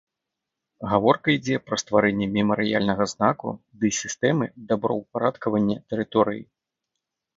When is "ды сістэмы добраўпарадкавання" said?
3.83-5.77